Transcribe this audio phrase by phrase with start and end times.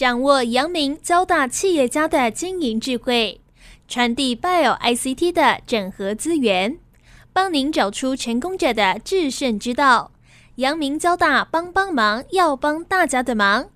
[0.00, 3.38] 掌握阳明交大企业家的经营智慧，
[3.86, 6.78] 传递 Bio ICT 的整合资源，
[7.34, 10.12] 帮您找出成功者的制胜之道。
[10.54, 13.66] 阳明交大帮帮忙，要帮大家的忙。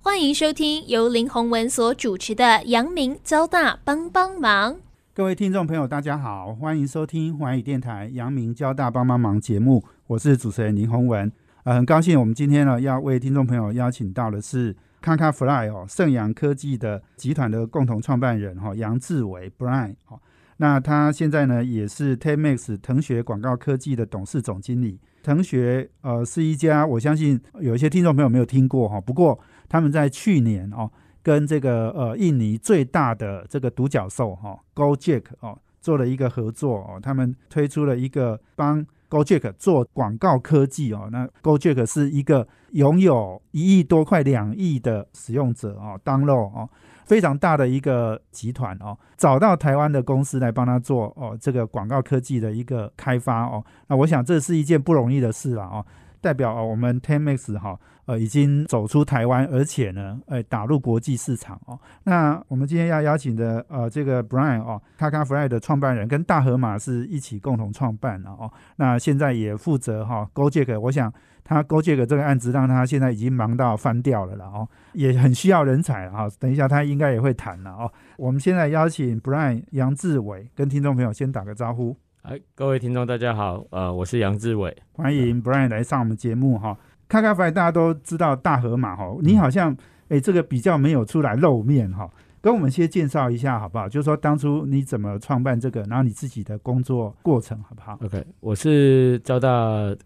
[0.00, 4.72] 欢迎收听由林宏文所主持的《阳明交大帮帮忙》。
[5.12, 11.30] 各位听众朋友，大家好，欢迎收听环宇电台《阳明交大帮帮忙》节目，我是主持人林宏文。
[11.64, 20.20] 呃，很高兴我们今天呢要为听众朋友邀请到的是 Kaka Fly 哦，盛阳科技的集团的共同创办人哈杨志伟 Brian 哦。
[20.58, 25.00] 那他现在呢也是 Temex 腾学广告科技的董事总经理。
[25.22, 30.90] 腾学呃是一家，我相信有一些听众朋友没有听过哈，不过他们在去年哦。
[31.22, 46.68] 跟这个呃印尼最大的这个独角兽哈 Gojek 哦做了一个合作哦，他们推出了一个帮 Gojek 做广告科技哦，那 Gojek 是一个拥有一亿多块两亿的使用者哦，download 哦，
[47.04, 55.84] 非常大的一个集团哦，找到台湾的公司来帮他做哦这个广告科技的一个开发哦，那我想这是一件不容易的事了哦。
[56.26, 61.78] 代表哦，我们 Ten Max 哈呃已经走出台湾，而且呢，呃打入国际市场哦。
[62.02, 68.50] 那我们今天要邀请的呃这个 Brian 哦，Kaka Fly 的创办人跟大河马是一起共同创办的哦。
[68.74, 71.12] 那现在也负责哈 Gojek，我想
[71.44, 76.28] 他 Gojek 这个案子让他现在已经忙到翻掉了了哦，也很需要人才哈。
[76.40, 77.92] 等一下他应该也会谈了哦。
[78.16, 81.96] 我们现在邀请 Brian 杨志伟跟听众朋友先打个招呼。
[82.28, 86.76] 哎，各位听众，大家好，呃，我是杨志伟，欢迎 Brian 来上我们节目哈。
[87.06, 89.76] 卡卡飞大家都知道大河马哈，你好像
[90.08, 92.10] 哎这个比较没有出来露面哈，
[92.40, 93.88] 跟我们先介绍一下好不好？
[93.88, 99.48] 就是说当初你怎么创办这个，然后你自己的工作过程好不好？OK，我是交大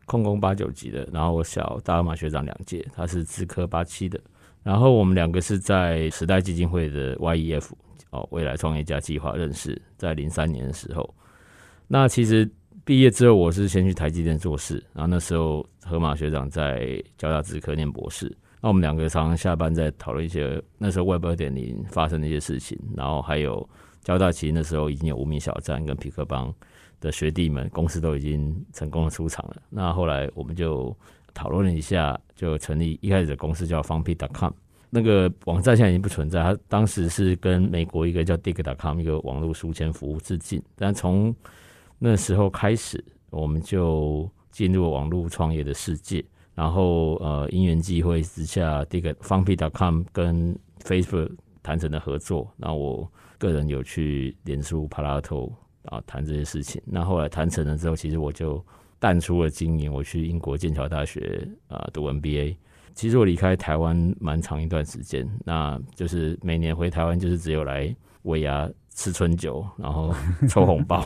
[0.04, 4.20] 控工八九级的，然后我小大河马学长两届，他是资科八七的，
[4.62, 7.70] 然后我们两个是在时代基金会的 YEF
[8.10, 11.14] 哦未来创业家计划认识，在零三年的时候。
[11.92, 12.48] 那其实
[12.84, 23.68] 毕业之后，我是先去台积电做事，然后那时候河马学长在交大资科念博士，那我们两个常常下班在讨论一些那时候 Web 二点零发生的一些事情，然后还有
[24.04, 26.54] 交大其实那时候已经有无名小站跟皮克邦
[27.00, 30.96] 的学弟们公司都已经成功的出场了，那后来我们就
[31.34, 34.52] 讨论了一下，就成立一开始的公司叫方 P.com，
[34.90, 41.34] 那个网站现在已经不存在，它当时是跟美国一个叫 Dig.com 一个网络书签服务致敬，但从
[42.02, 46.24] 那时候开始，我们就进入网络创业的世界。
[46.54, 51.30] 然后，呃，因缘际会之下，这个方 P.com 跟 Facebook
[51.62, 52.50] 谈成了合作。
[52.56, 55.52] 那我个人有去脸书、帕拉头
[55.84, 56.80] 啊谈这些事情。
[56.86, 58.64] 那后来谈成了之后，其实我就
[58.98, 62.56] 淡出了经营，我去英国剑桥大学啊读 MBA。
[62.94, 68.68] 其实我离开台湾蛮长一段时间，那就是每年回台湾就是只有来尾牙。
[69.00, 70.14] 吃春酒，然后
[70.46, 71.02] 抽红包。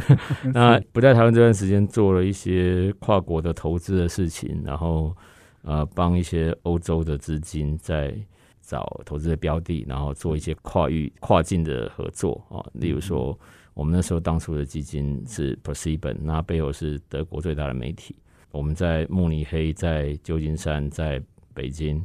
[0.54, 5.14] 那不在台湾这段时间，做了一些跨国的投资的事情，然后
[5.60, 8.16] 呃，帮一些欧洲的资金在
[8.62, 12.64] 找投资的标的，然后做一些跨域、跨境的合作啊。
[12.72, 13.38] 例如说，
[13.74, 18.16] 我们那时候当初的基金是 Perceiben，那背后是德国最大的媒体。
[18.52, 21.22] 我们在慕尼黑、在旧金山、在
[21.52, 22.02] 北京、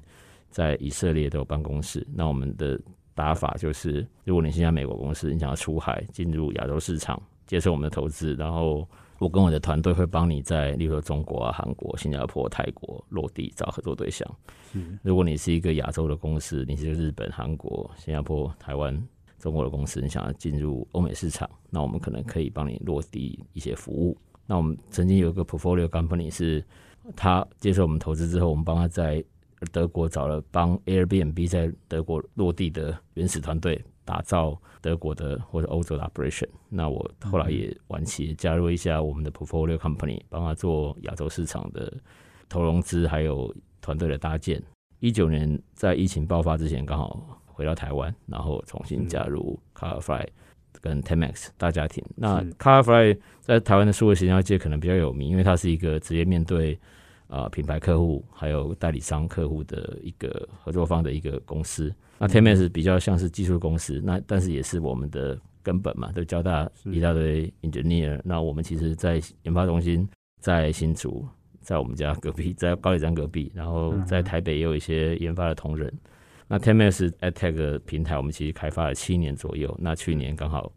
[0.50, 2.06] 在以色列都有办公室。
[2.14, 2.78] 那我们的
[3.20, 8.88] 打法就是，如果你现在美国公司，你想要出海进入亚洲市场，接受我们的投资，然后
[9.18, 14.26] 我跟我的团队会帮你在，例如说中国啊、韩国、新加坡、泰国落地找合作对象。
[15.04, 18.98] 如果你是一个亚洲的公司，你是日本、韩国、新加坡、台湾、
[19.38, 24.18] 中国的公司，你想要进入欧美市场，那我们可能可以帮你落地一些服务。
[24.46, 26.64] 那我们曾经有一个 portfolio company 是，
[27.18, 29.22] 他接受我们投资之后，我们帮他在。
[29.72, 36.48] 德国找了帮 Airbnb 在德国落地的原始团队，打造德国的或者欧洲的 operation。
[36.70, 41.92] 那我后来也晚期加入一下我们的 portfolio company，帮他做亚洲市场的
[42.48, 44.62] 投融资，还有团队的搭建。
[45.00, 50.26] 一九年在疫情爆发之前，刚好回到台湾，然后重新加入 Carfly
[50.82, 52.04] 跟 Temex 大家庭。
[52.16, 56.80] 那 Carfly 在台湾的数位营销界可能比较有名，因为它是一个直接面对。
[57.30, 61.94] 啊，品牌客户还有代理商客户的一个合作方的一个公司。
[62.18, 68.20] 那 t e m s 比较像是技术公司，那但是也是我们的根本嘛，都交大一大堆 engineer。
[68.26, 70.10] 那我们其实，在研发中心
[70.42, 71.24] 在新竹，
[71.62, 75.94] 在我们家隔壁，在高铁站隔壁，然后在台北也有一些研发的同仁。
[76.48, 79.74] 那 t e m s AdTech 平台，我们其实开发了七年左右。
[79.80, 80.72] 那去年刚好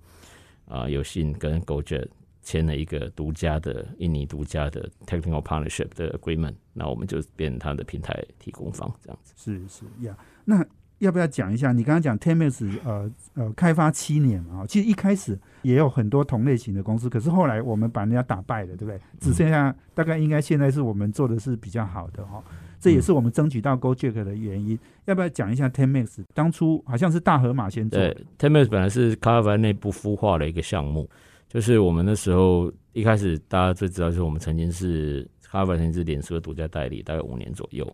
[0.67, 2.07] 啊，有幸跟 GoJet。
[2.43, 9.33] 签了一个独家的印尼独家的 technical partnership 的 agreement，那我们就变成他的平台提供方这样子。
[9.37, 10.65] 是是呀，那
[10.99, 11.73] 要不要讲一下？
[11.73, 19.01] 你刚刚讲 Temex 呃呃开发七年嘛，其实一开始也有很多同类型的公司，可是后来我们把人家打败了，对不对？
[19.19, 22.43] 只剩下大概应该现在是我们做的是比较好的哈，
[22.81, 24.79] 这也是我们争取到 GoJack 的原因。
[25.07, 31.11] 要不要讲一下 Temex 当初好像是大河马先做对，Temex 本来是卡拉凡内部孵化的一个项目，
[31.53, 37.87] 就是我们那时候一开始大家最知道就是我们曾经是卡拉凡曾经是脸书的独家代理，大概五年左右。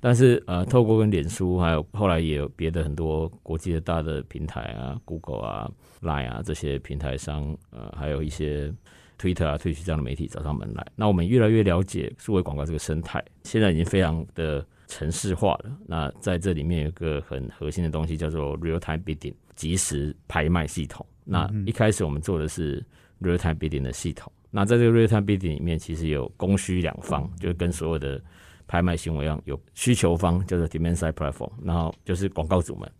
[0.00, 5.70] 但是呃，透过跟脸书，还有后来也有别的很多国际的大的平台啊，Google 啊、
[6.02, 8.70] Line 啊这些平台商，呃，还有一些
[9.18, 10.86] Twitter 啊、Twitch 这样的媒体找上门来。
[10.94, 15.70] 那我们越来越了解数位广告这个生态，现在已经非常的城市化了。
[15.86, 21.04] 那在这里面有一个很核心的东西叫做 Real Time Bidding，即时拍卖系统。
[21.24, 22.84] 那一开始我们做的是
[23.20, 24.32] Real Time Bidding 的系统。
[24.50, 28.22] 那在这个 Real Time Bidding 里面，其实有供需两方，就是跟所有的
[28.66, 32.90] 拍卖行为一样，有需求方叫做 demand side platform，然后就是广告主们，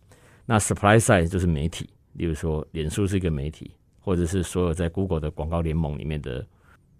[0.45, 6.45] 那 supply side 就是媒体，例如说脸书是一个媒体，或者是所有在 Google 的广告联盟里面的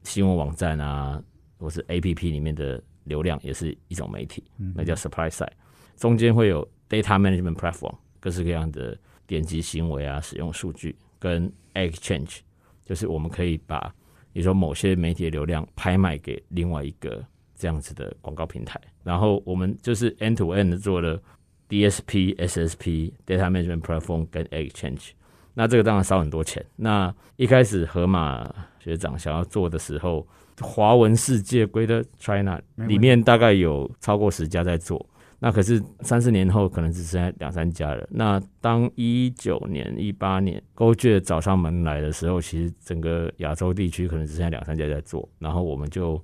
[0.04, 1.22] 新闻网站啊，
[1.60, 4.44] 或是 APP 里面的流量也是一种媒体，
[4.76, 5.52] 那叫 supply side。
[5.96, 12.40] 中间会有 data management platform，各式各样的点击行为啊，使用数据跟 exchange，
[12.88, 13.94] 就是我们可以把，
[14.34, 17.24] 比如说某些媒体的流量拍卖给另外一个。
[17.60, 21.20] 这样子的广告平台，然后我们就是 end to end 做了
[21.68, 25.14] DSP、SSP、Data Management Platform 跟 Exchange。
[25.56, 26.64] 那这个当然烧很多钱。
[26.76, 28.48] 那一开始河马
[28.78, 30.28] 学长想要做的时候，
[30.62, 35.04] 华文世界 Greater China 里面大概有超过十家在做。
[35.40, 38.08] 那可是三四年后可能只剩下两三家了。
[38.10, 45.30] 那当一九年、一八年 GoJet 找上门来的时候，其实整个亚洲地区可能只剩下两三家在做。
[45.38, 46.20] 然后我们就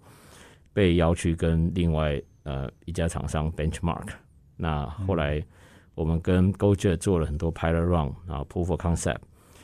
[0.74, 4.08] 被邀去跟另外呃一家厂商 benchmark，
[4.58, 5.44] 那后来
[5.94, 9.20] 我们跟 GoJet 做了很多 pilot run，然后 proof of concept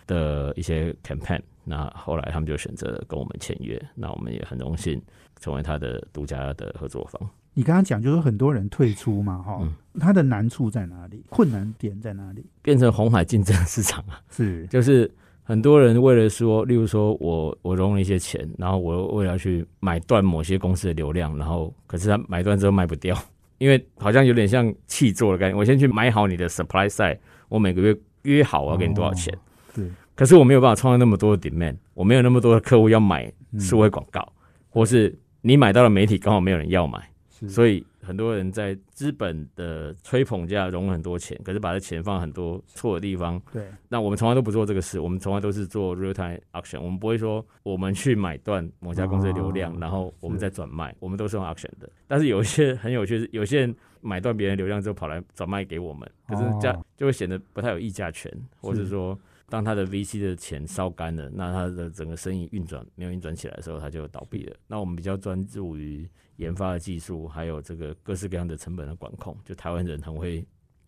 [0.06, 5.02] 的一些 campaign，那后来他们就选择跟我们签约，那我们也很荣幸
[5.40, 7.30] 成为他的独家的合作方。
[7.60, 9.62] 你刚刚讲就是很多人退出嘛，哈，
[10.00, 11.26] 它的难处在哪里？
[11.28, 12.46] 困难点在哪里？
[12.62, 15.12] 变成红海竞争市场啊，是就是。
[15.44, 23.18] 很多人为了说，例如说我我融了一些钱，然后我为了去买断某些公司的流量，然后可是他买断之后卖不掉，
[23.58, 25.58] 因为好像有点像弃做的概念。
[25.58, 27.18] 我先去买好你的 supply side，
[27.48, 29.36] 我每个月约好我要给你多少钱，
[29.74, 29.90] 对。
[30.14, 34.32] 可是我没有办法创造那么多的 demand，我没有那么多的客户要买数位广告，
[34.70, 37.10] 或是你买到了媒体刚好没有人要买，
[37.48, 37.86] 所以。
[38.02, 43.40] 很多人在资本的吹捧下融了很多钱，可是把这钱放很多错的地方。
[43.52, 46.80] 对，那我们从来都不做这个事，我们从来都是做 real time auction。
[46.80, 51.88] 我们不会说我们去买断某家公司的流量，然后我们再转卖，我们都是用 auction 的。
[52.08, 58.32] 但是有一些 很有趣，有些人买断别人流量之后跑来转卖给我们，可是价就会显得不太有议价权，
[58.62, 59.20] 或者说。
[59.50, 64.56] 当他的 VC 的钱烧干了，那他的整个生意运转没有运转起来的时候，他就倒闭了。
[64.68, 66.08] 那我们比较专注于
[66.38, 69.36] 研发的技术，还有这个各式各样的成本的管控。
[69.44, 70.46] 就台湾人很会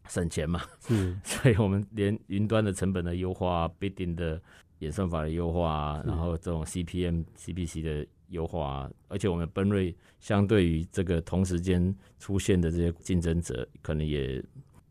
[0.07, 4.41] 省钱嘛，嗯， 所以我们连云端的成本的优化、Bidding 的
[4.79, 14.43] 演算法的优化，然后这种 CPM、CPC 的优化，而且我们奔瑞相对于这个同时间出现的这些竞争者，可能也。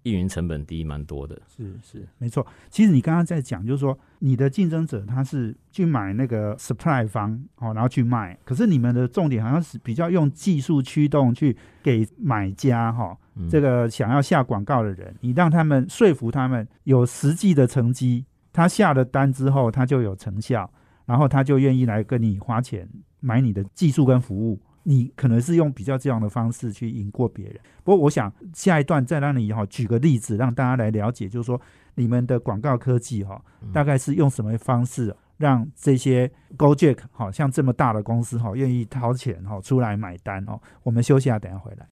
[0.05, 2.47] 运营成本低蛮多的，是是没错。
[2.70, 8.39] 其实你刚刚在讲，就是说你的竞争者他是去买那个 supply 方哦，然后去卖。
[8.44, 13.17] 可是你们的重点好像是比较用技术驱动去给买家哈，
[13.51, 20.70] 这个想要下广告的人，你让他们说服他们有实际的成绩，他下了单之后他就有成效，
[21.05, 22.89] 然后他就愿意来跟你花钱
[23.20, 24.58] 买你的技术跟服务。
[24.84, 31.60] 你可能是用比较这样的方式去赢过别人，不过我想下一段再让你哈举个例子，让大家来了解，就是说
[31.96, 40.60] 你们的广告科技哈，大概是用什么方式让这些 GoJack 好像这么大的公司哈愿意掏钱哈出来买单哦。
[40.82, 41.87] 我们休息下，等下回来。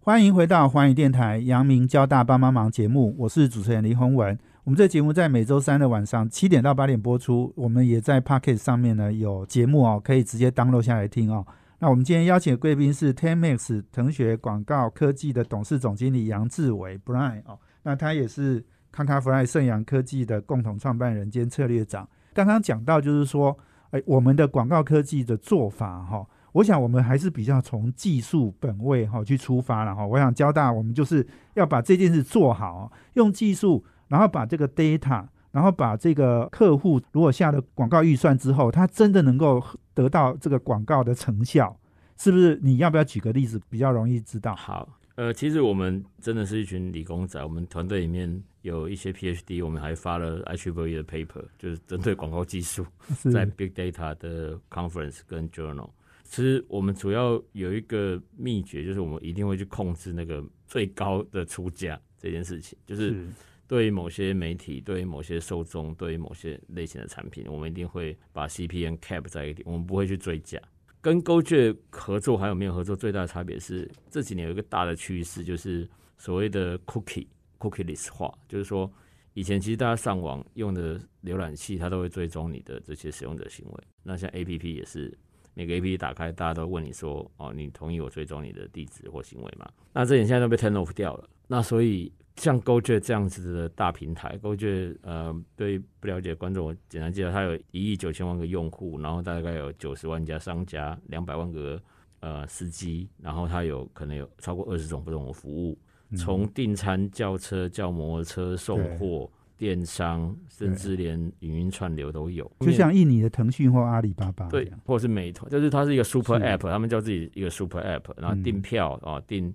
[0.00, 4.38] 欢迎回到环宇电台阳明交大帮帮忙节目，我是主持人林宏文。
[4.64, 11.46] 我们这节目在每周三的晚上七点到八点播出，我们也在 Pocket 上面呢有节目哦，可以直接 download 下来听哦。
[11.80, 22.08] 那我们今天邀请的贵宾是 Ten Max 腾学广告科技的董事总经理杨志伟 Brian 哦，那他也是康卡 Fly 盛阳科技的共同创办人兼策略长。
[22.34, 23.56] 刚刚讲到就是说，
[23.90, 30.04] 哎，我们的广告科技的做法哈，我想我们还是比较从技术本位哈去出发了哈。
[30.04, 35.24] 我想交大我们就是要把这件事做好，用技术，然后把这个 data。
[35.58, 39.60] 然后把这个客户如果下了广告预算之后，他真的能够
[39.92, 41.76] 得到这个广告的成效，
[42.16, 42.56] 是不是？
[42.62, 44.54] 你要不要举个例子比较容易知道？
[44.54, 52.86] 好，呃，其实我们真的是一群理工仔，我们团队里面有一些 PhD，我们还发了 IEEE 的 paper，就是针对广告技术，
[53.32, 55.90] 在 Big Data 的 conference 跟 journal。
[56.22, 63.26] 其实我们主要有一个秘诀，就是我们一定会去控制那个最高的出价这件事情，就是是
[63.68, 70.58] 对于某些媒体、对于某些受众、对于某些类型的产品，我们一定会把 CPN cap 在一点，我们不会去追加。
[71.00, 77.26] 跟勾券合作还有没有合作，最大的差别是这几年有一个大的趋势，就是所谓的 cookie
[77.58, 78.90] cookieless 化，就是说
[79.34, 83.84] 以前其实大家上网用的浏览器，它都会追踪你的这些使用者行为。
[84.02, 85.16] 那像 A P P 也是，
[85.54, 89.70] 每个 A P P 打开，大家都问你说，哦，你同意我追踪你的地址或行为吗？
[89.92, 91.28] 那这点现在都被 turn off 掉了。
[91.46, 101.82] 那所以像 GoJet 这样子的大平台，GoJet 呃，对不了解观众，我简单介绍，它有一亿九千万个用户，然后大概有九十万家商家，两百万个
[102.20, 105.76] 呃司机，然后它有可能有超过二十种不同的服务，
[106.16, 112.50] 从订餐、叫车、叫摩托车、送货、电商，甚至连语音串流都有。
[112.60, 119.52] 就像印尼的腾讯或阿里巴巴这对，，或者是美团，就是它是一个 super app，他们叫自己一个 super app，然后嗯订票啊、订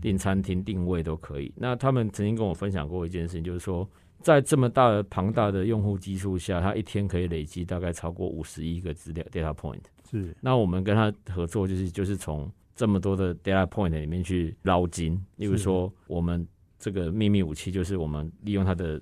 [0.00, 1.52] 订餐厅、定位都可以。
[1.54, 3.88] 那他们曾经跟我分享过一件事情，就是说，
[4.20, 9.82] 在这么大的庞大的用户基数下，它一天可以累积大概超过五十亿个资料 data point。
[10.10, 15.22] 是那我们跟他合作，就是就是从这么多的 data point 里面去捞金。
[15.36, 16.46] 例如说，我们
[16.78, 19.00] 这个秘密武器就是我们利用它的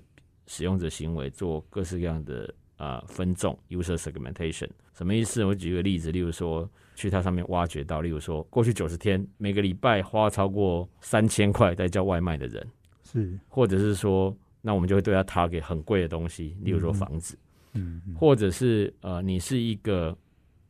[0.51, 4.67] 使用者行为做各式各样的啊、分众 user segmentation。
[4.93, 5.45] 什么意思？
[5.45, 12.67] 我举个例子，例如说去它上面挖掘到，例如说过去九十天每个礼拜花超过三千块在叫外卖的人，
[13.01, 17.37] 是，或者是说，那我们就会对他 target 很贵的东西，例如说房子。
[17.73, 20.13] 嗯，嗯或者是呃，你是一个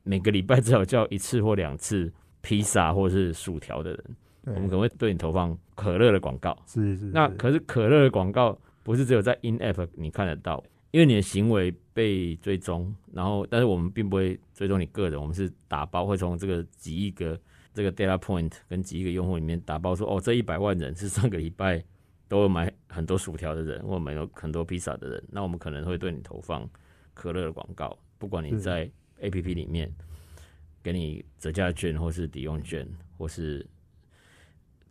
[0.04, 4.04] 每个礼拜至少叫一次或两次披萨或是薯条的人，
[4.44, 6.56] 我们可，能会对你投放可乐的广告。
[6.68, 17.40] 是是，是那可是可乐的广告不是只有在 in app 你看得到，因为你的行为被追踪，然后但是我们并不会追踪你个人，我们是打包会从这个几亿个
[17.74, 21.84] 这个 data point 跟几亿个用户里面打包说，哦，这一百万人是上个礼拜
[22.28, 26.70] 都有买很多薯条的人，或买有很多披萨的人，那我们可能会对你投放
[27.14, 29.94] 可乐的广告，不管你在 A P P 里面
[30.82, 33.66] 给你折价券，或是抵用券，或是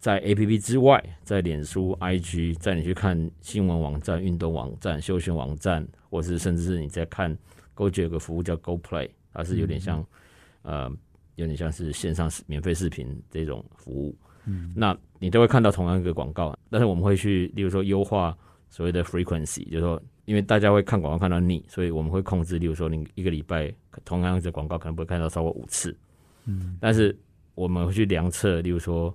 [0.01, 7.37] 在 A P P 之外，在脸书、I G，在你去看新闻网站、运动网站、休闲网站，或是甚至是你在看
[7.77, 10.05] GoJ 有个服务叫 Go Play，它是有点像、
[10.63, 10.91] 呃，
[11.35, 14.17] 有点像是线上免费视频这种服务。
[14.47, 18.35] 嗯，那你都会看到同样一个广告，但是我们会去，例如说优化
[18.71, 23.71] 所谓的 frequency，就是说，因为大家会看广告看到腻，所以我们会控制，例如说你一个礼拜
[24.03, 25.95] 同样的广告可能不会看到超过五次，
[26.47, 27.15] 嗯，但是
[27.55, 29.15] 我们会去量测，例如说，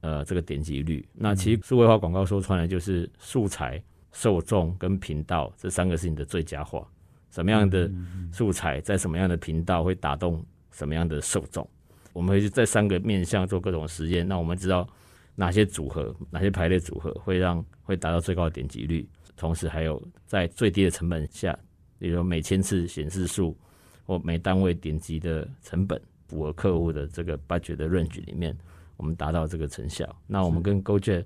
[0.00, 1.06] 呃，这个点击率。
[1.12, 6.86] 那其实数位化广告说穿了就是素材、受众跟频道这三个是你的最佳化，
[7.30, 11.68] 什么样的嗯素材在什么样的频道会打动什么样的受众。
[12.12, 14.88] 我们会去在三个面向做各种实验，那我们知道
[15.34, 21.56] 哪些组合、哪些排列组合会让会达到最高的点击率，同时还有在最低的成本下，
[21.98, 23.56] 比如说每千次显示数
[24.04, 28.56] 或每单位点击的成本符合客户的这个 budget 的 range 里面，
[28.98, 30.06] 我们达到这个成效。
[30.26, 31.24] 那我们跟 GoJet，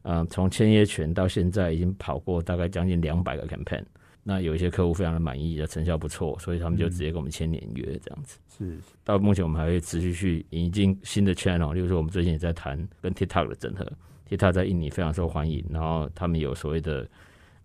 [0.00, 3.84] 呃，从签约权到现在已经跑过大概将近两百个 campaign。
[4.22, 8.38] 那有一些客户非常的满意，的成效不错，所以他们就直接跟我们签年约这样子。
[8.56, 13.86] 是到目前，我们还会持续去引进新的 channel，例如说，我们最近也在谈跟 TikTok 的整合。
[14.28, 17.08] TikTok 在印尼非常受欢迎，然后他们有所谓的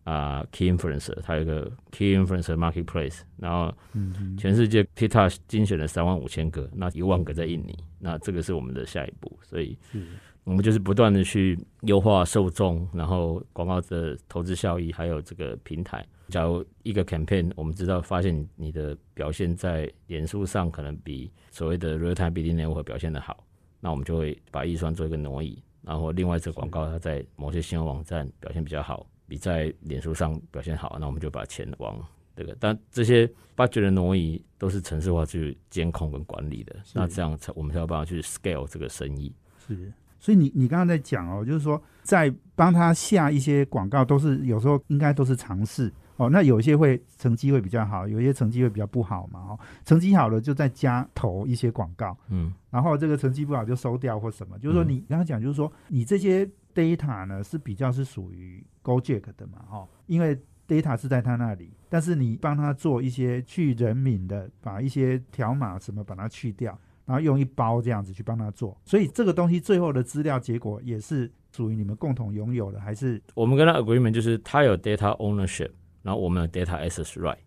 [0.05, 9.99] 啊、key influencer，它有一个 key influencer marketplace，然后嗯全世界 TikTok 精选了三万五千个，那一万个在印尼，那这个是我们的下一步，所以是
[10.43, 16.05] 我们就是不断的去优化受众，然后广告的投资效益，还有这个平台。
[16.29, 23.43] 假如一个 campaign，我们知道发现你的表现在脸书上可能比所谓的 real time bidding network 表现的好，
[23.79, 25.59] 那我们就会把预算做一个挪移。
[25.81, 31.97] 然后另外一则广告它在某些新闻网站表现比较好，比在脸书上表现好，那我们就把钱往
[32.35, 32.55] 这个。
[32.59, 39.33] 但这些 budget 的挪移都是城市化去监控跟管理的，那这样才我们才有办法去 scale 这个生意。
[39.67, 46.29] 是，所以你你刚刚在讲哦，就是说在帮他下一些广告，都是有时候应该都是尝试哦。
[46.29, 49.59] 那有一些会成绩会比较好，有一些成绩会比较不好嘛哦。
[49.83, 54.59] 成绩好了就再加投一些广告，嗯然后这个成绩不好就收掉或什么。
[54.59, 66.79] 就是说嗯你刚刚讲，就是说你这些 data 呢是比较是属于 Gojek 的嘛哈、哦，因为 data 是在他那里，但是你帮他做一些去人民的，把一些条码什么把它去掉。
[67.07, 75.69] 然后用一包这样子去帮他做，所以这个东西最后的资料结果也是属于你们共同拥有的，还是我们跟他 agreement 就是他有 data ownership，
[76.01, 77.37] 然后我们有 data access right。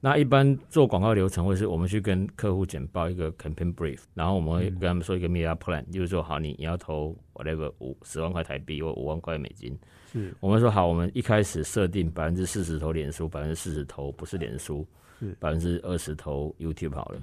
[0.00, 9.76] 那一般做广告流程，或是我们去跟客户简报一个 campaign brief，然后我们会跟他们说一个 media plan，就是说好你你要投 whatever 五十万块台币或五万块美金，
[10.12, 10.32] 是。
[10.38, 14.86] 我们说好，我们一开始设定百分之四十投脸书，百分之四十投不是脸书
[15.18, 17.20] 是，百分之二十投 YouTube 好了。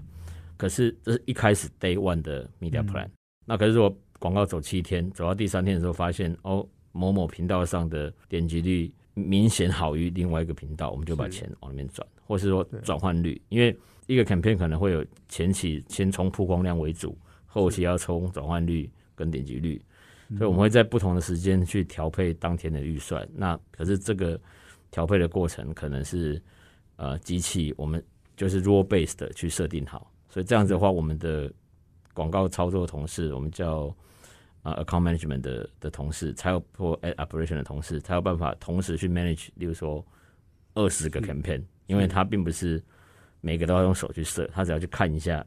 [0.58, 3.08] 可是这是一开始 day one 的 media plan，、
[3.46, 17.18] 那可是如果广告走七天，走到第三天的时候发现哦某某频道上的点击率明显好于另外一个频道，我们就把钱往里面转，或是说转换率，因为一个 campaign 可能会有前期先冲曝光量为主，
[17.48, 19.82] 后期要冲转换率跟点击率，
[20.38, 23.28] 所以我们会在不同的时间去调配当天的预算。
[23.34, 24.40] 那可是这个
[24.92, 26.42] 调配的过程可能是
[26.98, 28.04] 呃机器我们
[28.36, 31.52] 就是 raw based 去设定好，所以这样子的话，我们的
[32.14, 33.96] 广告操作同事，我们叫
[34.66, 40.04] 啊、account management 的的同事，才有或 ad operation 的同事，才有办法同时去 manage，例如说
[40.74, 42.84] 二十个 campaign，因为他并不是
[43.42, 45.46] 每个都要用手去设，他只要去看一下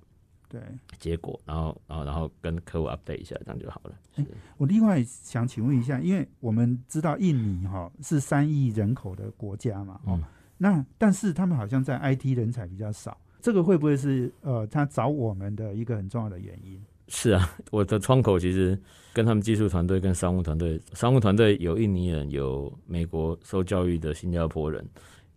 [0.48, 0.60] 对。
[1.00, 4.24] 结果，然后然后然后跟客户 update 一下，这样就好了。
[4.56, 10.24] 我另外想请问一下，因为我们知道印尼哈、是三亿人口的国家嘛，哦，嗯
[10.60, 16.80] 那但是他们好像在 IT 人才比较少，这个会不会是呃他找我们的一个很重要的原因？
[17.08, 18.78] 是啊， 我的窗口其实
[19.12, 24.86] 跟他们技术团队、跟商务团队，商务团队有印尼人，有美国受教育的新加坡人，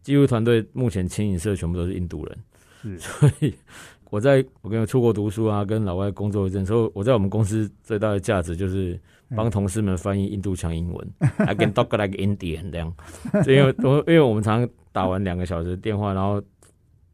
[0.04, 2.38] 技术团队目前牵引社全部都是印度人，
[2.82, 3.00] 是。
[3.20, 3.54] 所以
[4.10, 9.00] 我在我跟出国读书啊，跟老外工作一阵之后，我在我们公司最大的价值就是
[9.36, 12.94] 帮同事们翻译印度腔英文，I can talk like Indian 这样，
[13.46, 16.44] 就因为因为我们常常打完两个小时电话，然后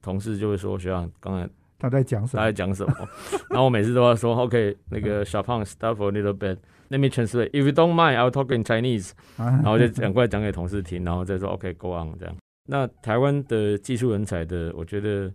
[0.02, 1.48] 同事就会说学长刚才
[1.80, 2.54] 他在讲什么他在？
[2.54, 2.94] 讲什么，
[3.50, 7.50] 然后我每次都要说 OK，那个小胖 stop for a little bit，let me translate。
[7.52, 9.12] If you don't mind, I'll talk in Chinese。
[9.38, 12.36] 啊然后就赶快讲给同事听，然后再说 OK，go、on 这样。
[12.70, 15.32] 那台湾的技术人才的，我觉得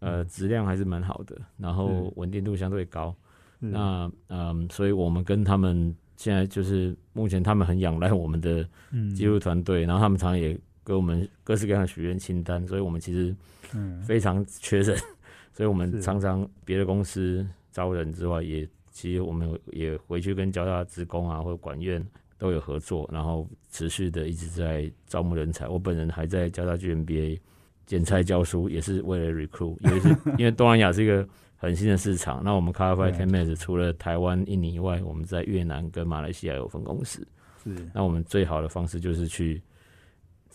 [0.00, 3.14] 呃质量还是蛮好的，然后稳定度相对高。
[3.58, 13.34] 那嗯，所以我们跟他们现在就是目前他们很仰赖我们的嗯技术团队，然后他们常常也给我们各式各样的许愿清单，所以我们其实
[13.74, 14.96] 嗯非常缺人，
[15.56, 25.66] 所以我们常常别的公司招人之外，也其实我们也回去跟交大职工啊或者管院都有合作，然后持续的一直在招募人才。
[25.66, 27.38] 我本人还在交大 GMBA
[27.86, 32.44] 剪裁教书，也是为了 recruit， 也是因为东南亚是一个很新的市场。
[32.44, 37.26] 那我们 c a r f i 对 Ten m a s 除了台湾、印尼以外，我们在越南跟马来西亚有分公司。
[37.64, 39.62] 是那我们最好的方式就是去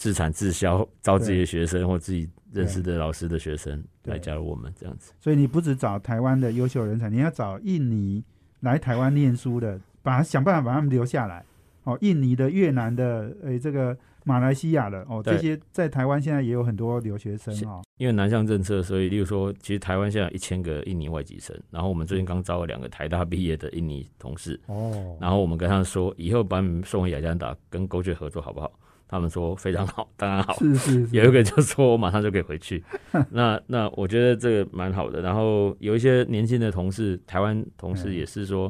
[0.01, 5.13] 自产自销，招自己的学生或自己认识的老师的学生来加入我们，这样子。
[5.19, 8.23] 所以你不只找台湾的优秀人才，你要找印尼
[8.61, 11.45] 来台湾念书的，把他想办法把他们留下来。
[11.83, 17.83] 哦，印尼的、越南的，诶，这个马来西亚的，哦，这些在台湾现在也有很多留学生是哦。
[17.97, 28.71] 因为南向政策，所以例如说，其实台湾现在有一千个印尼外籍生，然后我们最近刚招了两个台大毕业的印尼同事，哦，然后我们跟他说，以后把你们送回雅加达跟勾雀合作好不好？
[29.11, 30.53] 他们说非常好，当然好。
[30.53, 32.81] 是是是，有一个就说我马上就可以回去，
[33.29, 35.21] 那那我觉得这个蛮好的。
[35.21, 38.67] 然后有一些年轻的同事，台湾同事嗯也是说，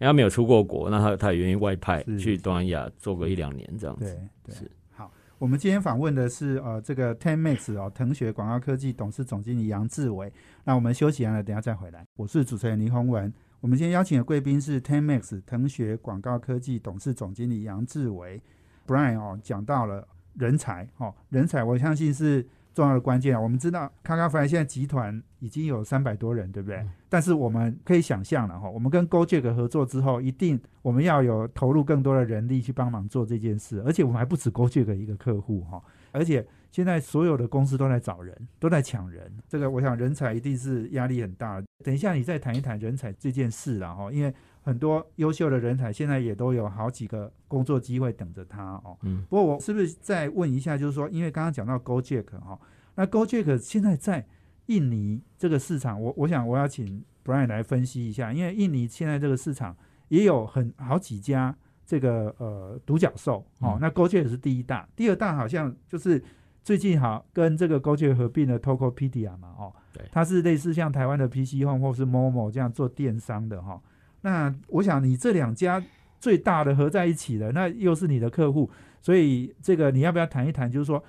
[0.00, 4.18] 为他没有出过国，那他他也愿意外派去东南亚做个一两年这样对子。
[4.46, 4.70] 对是。
[4.90, 10.32] 好，我们今天访问的是呃这个 Ten Max 哦腾学广告科技董事总经理杨志伟。
[10.64, 12.04] 那我们休息完了，等下再回来。
[12.16, 13.32] 我是主持人林宏文。
[13.60, 18.42] 我们今天邀请的贵宾是 Ten Max 腾学广告科技董事总经理杨志伟。
[18.86, 23.40] Brian 哦讲到了人才哦，人才我相信是重要的关键啊。
[23.40, 26.84] 我们知道卡卡 Fly 现在集团已经有三百多人，对不对？
[27.08, 41.62] 但是我们可以想象了哈，我们跟 Gojek 合作之后，一定我们要有投入更多的人力去帮忙做这件事，而且我们还不止 Gojek 一个客户哈，而且现在所有的公司都在找人，都在抢人，这个我想人才一定是压力很大。
[41.84, 48.96] 等一下你再谈一谈人才这件事了哈，因为很多优秀的人才现在也都有好几个工作机会等着他哦。
[49.02, 52.58] 嗯，不过我是不是再问一下，就是说，因为刚刚讲到 Gojek 哈，
[52.94, 54.26] 那 Gojek 现在在
[54.66, 59.76] 印尼这个市场，我我想我要请 Brian 来分析一下，因为印尼现在这个市场
[60.08, 63.78] 也有很好几家这个呃独角兽哦，嗯。
[63.82, 66.24] 那 Gojek 是第一大，第二大好像就是
[66.62, 69.72] 最近好跟这个 Gojek 合并的 Tokopedia 嘛哦。
[69.92, 73.80] 对，它是类似像台湾的 PC Home 或是 Momo 这样做电商的哈、
[74.24, 75.82] 那我想你这两家
[76.18, 78.70] 最大的合在一起的，那又是你的客户，
[79.02, 80.70] 所以这个你要不要谈一谈？
[80.72, 81.04] 就是说，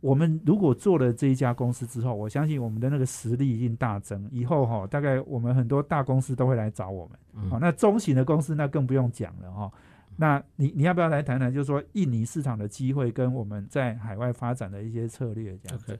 [0.00, 4.28] 我们如果做了这一家公司之后，我相信我们的那个实力一定大增。
[4.32, 7.48] 以后哈，大概我们很多大公司都会来找我们。
[7.48, 9.72] 好，那中型的公司那更不用讲了哈。
[10.16, 15.96] 那你你要不要来谈谈，就是说印尼市场的机会跟我们在海外发展的一些策略这样子？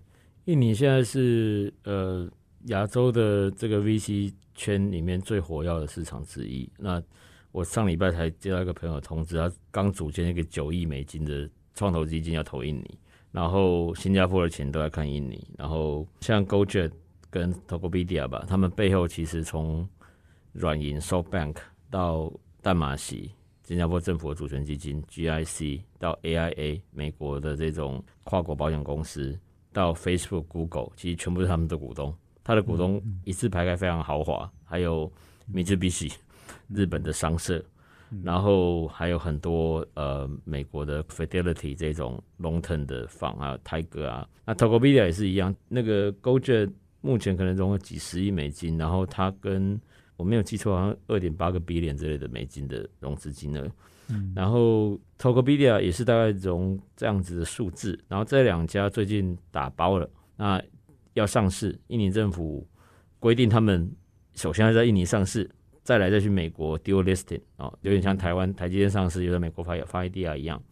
[0.46, 2.28] 印尼现在是呃
[2.64, 6.68] 亚洲的这个 VC 圈里面最火药的市场之一。
[6.78, 7.02] 那
[7.52, 12.98] 我上礼拜才接到一个朋友通知，他刚组建一个九亿美金的创投基金要投印尼，
[13.30, 16.90] 然后新加坡的钱都在看印尼，然后像 GoJet
[17.30, 19.88] 跟 Tokopedia 吧，他们背后其实从
[20.52, 21.56] 软银 SoftBank
[21.90, 23.30] 到淡马锡。
[23.62, 29.36] 新加坡政府的主权基金 GIC 到 AIA 美国的这种跨国保险公司
[29.72, 32.14] 到 Facebook、Google，其实全部是他们的股东。
[32.46, 35.12] 他的股东一字排开，非常豪华，还有
[35.52, 36.12] Mitsubishi
[36.68, 37.60] 日本的商社，
[38.22, 45.52] 然后还有很多呃美国的 Fidelity 这种 long term 的房啊，泰格啊，那 Tokopedia 也是一样。
[45.66, 49.80] 那个 GoJet 目前可能融了几十亿美金，然后它跟
[50.16, 53.68] 我没有记错，好像二点八个 billion 之类的美金的融资金额，
[54.08, 60.62] 嗯，然后 Tokopedia 也是大概融这样子的数字，然后这两家最近打包了，那
[61.16, 62.66] 要上市，印尼政府
[63.18, 63.90] 规定他们
[64.34, 65.50] 首先要在印尼上市，
[65.82, 70.62] 再来再去美国 dual listing 啊，有点像台湾台积电上市，又在美国发发 idea 一样，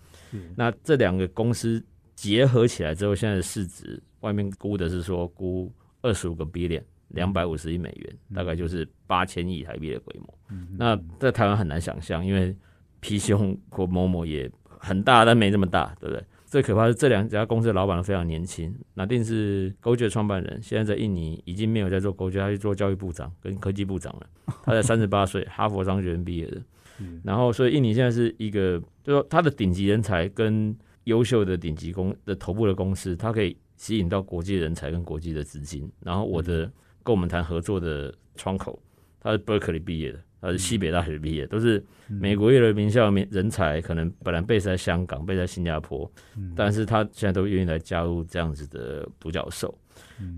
[0.56, 6.82] 那这两个公司结合起来之后，现在的市值外面估的是说估二十五个 billion。
[7.08, 10.34] 两百五十亿美元，大概就是八千亿台币的规模。
[10.76, 12.56] 那在台湾很难想象，因为
[12.98, 16.24] 皮兄或某某也很大，但没这么大，对不对？
[16.54, 18.72] 最可怕是这两家公司的老板都非常年轻。
[18.94, 24.26] 那定是勾结创办人，现在在印尼已经没有在做勾结，他去做教育部长跟科技部长了。
[24.62, 26.62] 他才三十八岁，哈佛商学院毕业的。
[27.24, 30.72] 然后，所以印尼现在是一个，就说他的顶级人才跟
[31.04, 35.90] 优秀的顶级公的头部的公司，它可以吸引到国际人才跟国际的资金。
[36.00, 36.70] 然后我的。
[37.06, 38.82] 跟我们谈合作的窗口，
[39.20, 46.10] 他是 Berkeley 毕业的，他是西北大学毕业，都是美国一流名校名人才，可能本来备在香港，备在新加坡，
[46.54, 49.74] 但是他现在都愿意来加入这样子的独角兽。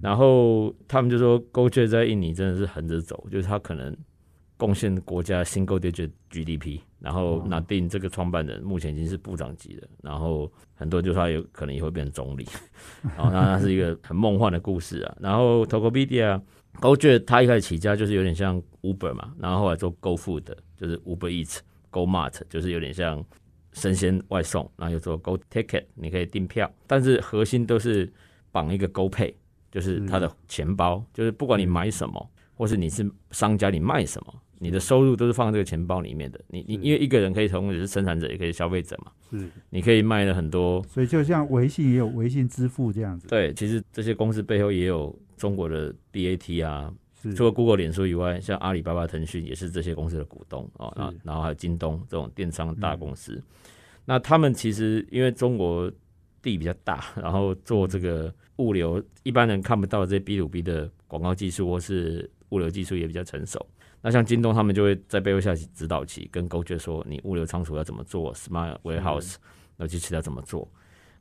[0.00, 3.96] 然后他们就说，GoJet 在印尼真的是横着走，就是他可能
[4.56, 6.78] 贡献国家新 g o d g GDP。
[7.00, 12.46] 然后拿定这个创办人目前已经是部长级的，然后很多人就说他有可能也会变成总理。
[13.02, 15.16] 然 后那那是一个很梦幻的故事啊。
[15.20, 16.40] 然后 Tokopedia。
[16.82, 20.44] 我觉得他一开始起家就是有点像 Uber 嘛，然后后来做 Go Food，
[20.76, 21.58] 就是 Uber Eats、
[21.90, 23.24] Go Mart，就是有点像
[23.72, 28.12] 生鲜外送，然后又做 Go Ticket，你可以订票，但是核心都是
[28.52, 29.34] 绑一个 Go Pay，
[29.70, 36.40] 就是他的钱包，就是不管你买什么，或是你是商家你卖什么，你的收入都是放这个钱包里面的。
[36.48, 43.26] 你你因为一个人可以同时是生产者也可以消费者嘛，是，你可以卖了很多，所以就像微信也有微信支付这样子。
[43.28, 45.18] 对，其实这些公司背后也有。
[45.36, 46.92] 中国的 BAT 啊，
[47.34, 50.92] 除了 Google、脸书以外，像阿里巴巴、腾讯也是这些公司的股东哦。
[50.96, 53.42] 然后，然后还有京东这种电商大公司。
[54.04, 55.90] 那他们其实因为中国
[56.40, 63.64] 地比较大，然后做这个物流，一般人看不到这些 B to B 的广告技术或是物流技术也比较成熟。
[64.00, 69.34] 那像京东，他们就会在背后下起指导棋，跟 GoJet 说，你物流仓储要怎么做，Smart Warehouse
[69.76, 70.70] 那机器要怎么做。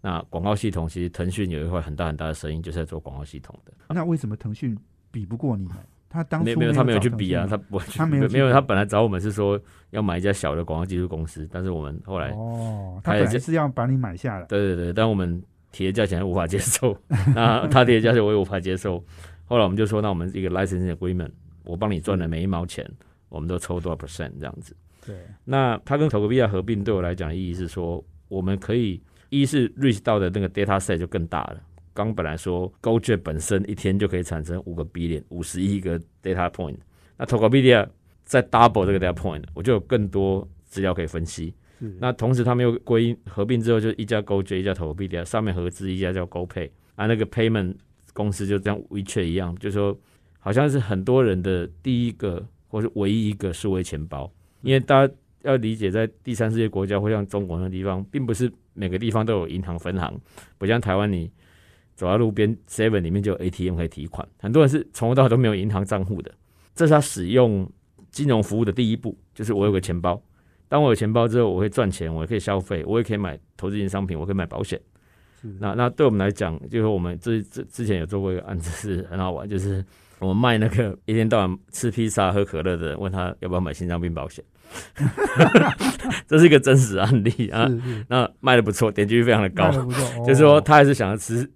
[0.06, 3.74] 那广告系统其实腾讯有一块很大很大的声音，就是在做广告系统的。
[3.90, 4.78] 那为什么腾讯
[5.10, 5.76] 比不过你们？
[6.08, 14.46] 他当初没有他没有去比啊，他不他没有没有他本来找我们是说要买一家小的广告技术公司，但是我们后来哦，他本来是要把你买下来。
[14.46, 15.42] 对对对，但我们
[15.72, 16.96] 提的价钱无法接受，
[17.34, 19.04] 那他提的价钱我也无法接受。
[19.46, 21.32] 后来我们就说，那我们一个 license agreement，
[21.64, 22.88] 我帮你赚的每一毛钱，
[23.28, 24.78] 我们都抽多少 percent 这样子。
[25.04, 29.02] 对，那他跟 k o p i 合并对我来讲意义是说，我们可以。
[29.42, 31.62] 一是 reach 到的那个 data set 就更大了。
[31.94, 36.76] 刚本来说 GoJet 本身一天就可以产生五个 billion 五十亿个 data point，
[37.18, 37.88] 那 Tokopedia
[38.26, 41.54] 再 double 这个 data point，我就有更多资料可以分析。
[42.00, 47.76] 那同时他们又归合并之后，就一家 GoJet 一家 Tokopedia，上面合资一家叫 GoPay，啊，那个 payment
[48.12, 49.98] 公司就这样 WeChat 一样，就说
[50.40, 54.30] 好像是很多人的第一个或是唯一一个数位钱包，
[54.62, 58.52] 因为大家要理解，在第三世界国家或像中国那地方，并不是。
[58.76, 60.14] 每个地方都有银行分行，
[60.60, 61.32] 不像台湾，你
[61.96, 64.28] 走到路边 Seven 里面就有 ATM 可以提款。
[64.38, 66.32] 很多人是从头到尾都没有银行账户的，
[66.76, 67.68] 这是他使用
[68.12, 70.22] 金融服务的第一步，就是我有个钱包。
[70.68, 74.80] 当我有钱包之后，我会赚钱，我也可以消费，我也可以买投资型商品，我可以买保险。
[75.60, 79.86] 那那对我们来讲，就是我们之之之前有做过一个案子，是很好玩，就是
[80.20, 84.44] 我们卖那个一天到晚吃披萨喝可乐的人，问他要不要买心脏病保险。
[86.28, 87.70] 这是一个真实案例啊。
[88.10, 89.72] 那卖的不错，点击率非常的高
[90.26, 91.50] 就是说哦他还是想要吃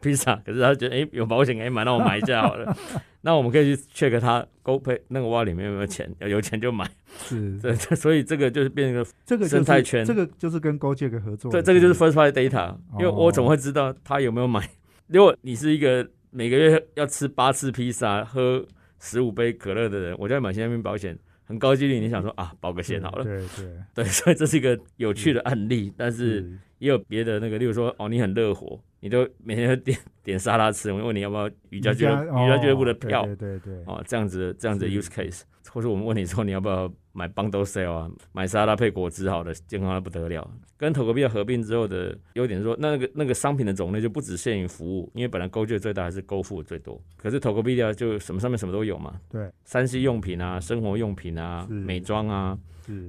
[0.00, 2.76] 披萨，可是他觉得哎、诶有保险可以买，那我买一下好了。
[3.22, 6.88] 那我们可以去 check 他 GoPay 那个袜里面有没有钱，有有钱就买。
[7.24, 7.58] 是
[7.96, 14.68] 所以这个就是变成一个生态圈这个就是跟 GoJack 合作对，这这个就是 first party data，因为哦我怎么会知道他有没有买？
[15.08, 18.64] 如果你是一个每个月要吃八次披萨、喝
[19.00, 23.24] 十五杯可乐的人，我就要买新加坡保险，很高几率你想说啊，保个险好了。
[23.24, 33.24] 对对， 对，所以这是一个有趣的案例，但是是也有别的那个，例如说哦，你很热火，你就每天都点点沙拉吃，我问你要不要瑜伽俱乐瑜伽瑜伽俱乐部的哦票。
[33.24, 36.86] 对对对对，哦，这样子这样子的 use case，或者我们问你说你要不要
[37.18, 40.48] 买 bundle sale 啊，买沙拉配果汁好的，健康的不得了。
[40.76, 49.50] 跟投 o 币合并之后的优点是说，那个那个商品的种类就不只限于服务，因为本来 Go 最大还是 Go 付最多，可是投 o 币就什么上面什么都有嘛，对。
[49.64, 52.56] 三 C 用品啊、生活用品啊、美妆啊，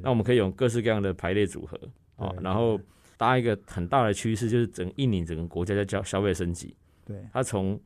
[0.02, 1.80] 那我们可以用各式各样的排列组合
[2.15, 2.80] 哦，然后
[3.17, 7.80] 搭一个很大的趋势，就是整印尼整个国家在消消费升级，对，它从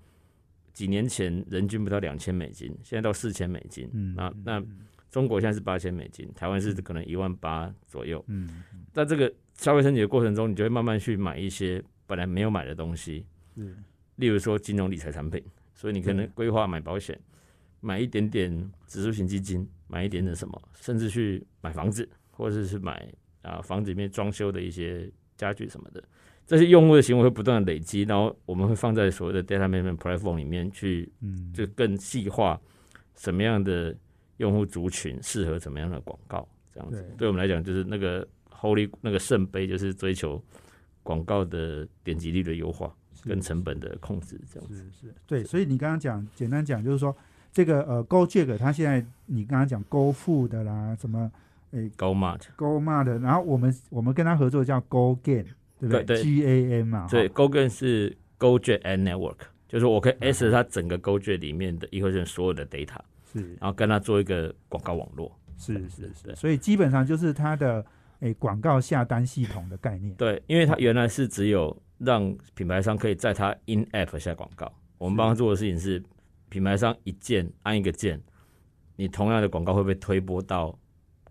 [0.71, 4.63] 几年前人均不到两千美金，现在到四千美金，嗯，那嗯那
[5.13, 8.23] 中国现在是八千美金，台湾是可能一万八左右。
[8.27, 13.23] 嗯在这个消费升级的过程中，你就会慢慢去买一些本来没有买的东西，
[13.55, 13.83] 嗯
[14.15, 15.39] 例如说金融理财产品，
[15.75, 17.15] 所以你可能规划买保险，
[17.79, 23.07] 买一点点指数型基金，买一点点什么，甚至去买房子，或者是买
[23.43, 26.03] 啊房子里面装修的一些家具什么的。
[26.47, 31.53] 这些用户的行为会不断的累积，然后我们会放在所谓的 data management platform 里面去，嗯。
[31.53, 32.59] 就更细化
[33.15, 33.95] 什么样的
[34.37, 37.01] 用户族群适合怎么样的广告，这样子。
[37.01, 37.17] 对。
[37.17, 40.41] 对我们来讲就是那个 holy 那个圣杯，就是追求
[41.01, 42.93] 广告的点击率的优化
[43.23, 44.75] 跟成本的控制，这样子。
[44.75, 47.15] 是是，对，所以你刚刚讲，简单讲就是说，
[47.51, 50.13] 这个呃，GoJack 它现在你刚刚讲 Go
[50.47, 51.31] 的啦，什么
[51.71, 55.45] 诶 Go mart Go Mart，，然后我们我们跟他合作叫 Go Gain，
[55.79, 56.03] 对不对？
[56.03, 61.87] 对 g A N 嘛，对 g o Gain 是 GoJet and Network，就是我可以 access 它整个 GoJet 里面的
[61.89, 62.97] ecosystem 所有的 data，
[63.33, 63.53] 是。
[63.59, 65.31] 然后跟他做一个广告网络。
[65.55, 67.85] 是是是，所以基本上就是它的
[68.19, 76.03] 诶广告下单系统的概念，对，因为它原来是只有让品牌商可以在它 in app 下广告，我们帮他做的事情是，
[76.49, 78.19] 品牌商一键按一个键，
[78.95, 80.77] 你同样的广告会被推播到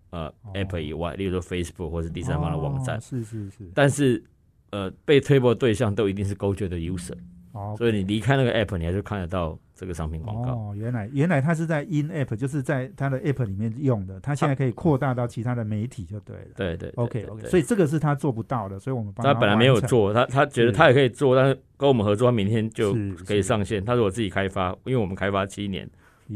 [0.09, 0.53] 呃、哦。
[0.53, 4.23] app 以外，例如说 Facebook 或是第三方的网站，哦是是是，但是
[4.71, 7.17] 呃被推播的对象都一定是 GoJet 的 user，、
[7.53, 10.51] 哦，所以你离开那个 app，你还是看得到这个商品广告。
[10.53, 16.47] 哦，原来原来它是在 In App，就是在它的 App 里面用的，它现在可以扩大到其他的媒体就对了。
[16.55, 23.85] 对对 OK OK，所以这个是他做不到的，所以我们帮他本来没有，做，他他觉得是他也可以做，但是跟我们合作，他明天就可以上线。
[23.85, 25.87] 他说我自己开发，因为我们开发七年，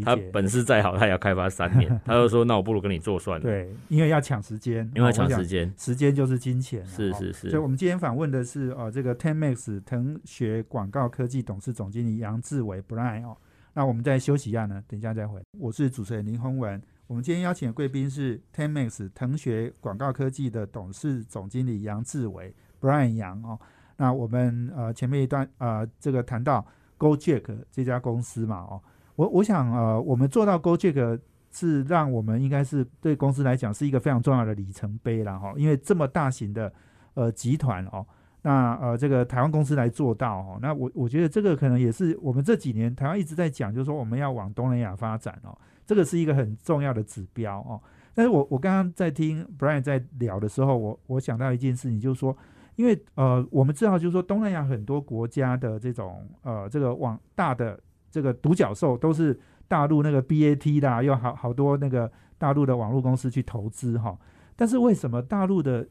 [0.02, 1.90] 他本事再好，他也要开发三年。
[2.06, 5.72] 他就说，那我不如跟你做算了，对，因为要抢时间，因为抢时间。
[5.78, 13.38] 时间就是金钱是是是所以我们今天访问的是呃这个 Tenmax 腾学广告科技董事总经理杨志伟 Brian 哦。
[13.74, 15.40] 那我们再休息一下呢，等一下再回。
[15.60, 16.82] 我是主持人林宏文。
[17.06, 23.58] 我们今天邀请的贵宾是 Tenmax 腾学广告科技的董事总经理杨志伟 Brian 杨哦。
[23.96, 26.66] 那我们呃前面一段呃这个谈到
[26.98, 28.82] GoJack 这家公司嘛哦，
[29.18, 31.20] 我我想呃我们做到 GoJack
[31.52, 36.72] 是让我们应该是对公司来讲是一个非常重要的里程碑了哈，因为这么大型的
[37.16, 38.06] 呃集团哦，
[38.44, 47.82] 那呃这个台湾公司来做到哦，那我我觉得这个可能也是我们这几年台湾一直在讲，就是说我们要往东南亚发展哦，这个是一个很重要的指标哦。
[48.14, 52.36] 但是我我刚刚在听 Brian 在聊的时候，我我想到一件事情，就是说，
[52.76, 64.18] 因为呃我们知道就是说东南亚很多国家的这种呃这个往大的这个独角兽都是大陆那个 BAT 啦，有好好多那个大陆的网络公司去投资哈。
[64.56, 65.88] 但是为什么大陆的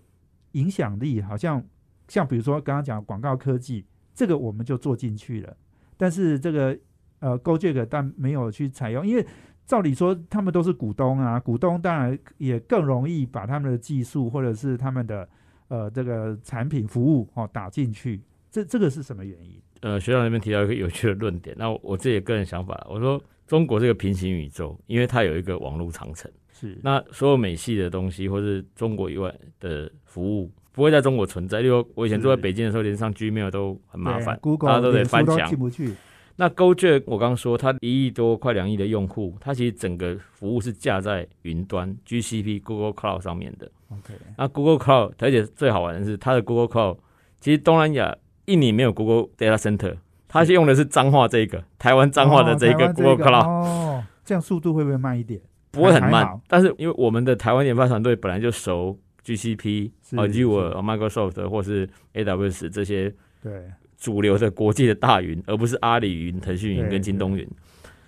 [0.53, 1.63] 影响力好像
[2.09, 5.57] 像比如说刚刚讲广告科技，这个我们就做进去了，
[5.97, 6.77] 但是这个
[7.21, 9.27] 呃 GoJack 但没有去采用，因为
[9.67, 15.29] 照理说他们都是股东啊，股东当然也更容易把他们的技术或者是他们的
[15.69, 19.61] 呃这个产品服务哦打进去，这这个是什么原因？
[19.87, 31.61] 呃，学长那边提到一个有趣的论点，那我自己个人想法，我说中国这个平行宇宙，因为它有一个网络长城，是那所有美系的东西或是中国以外的服务不会在中国存在。
[31.61, 35.95] 例如我以前住在北京的时候，连上 Gmail 都很麻烦，，Google 大家都得翻墙进不去，
[36.35, 43.71] 那 GoJack 我刚刚说，它一亿多快两亿的用户，它其实整个服务是架在云端 GCP Google Cloud 上面的。
[43.91, 46.99] OK，那 Google Cloud，而且最好玩的是，它的 Google Cloud
[47.39, 55.41] 其实东南亚印尼没有 Google Data Center，它是用的是脏话这个台湾脏话的这个 Google Cloud，、哦，这样速度会不会慢一点？
[55.73, 63.53] 不会很慢，但是因为我们的台湾研发团队本来就熟 GCP、Azure、Microsoft 或是 AWS 这些对，
[63.99, 67.47] 主流的国际的大云，而不是阿里云、腾讯云跟京东云，